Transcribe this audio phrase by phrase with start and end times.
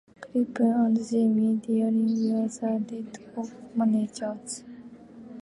[0.19, 4.63] Crippen and Jimmy Deering were the Red Oak managers.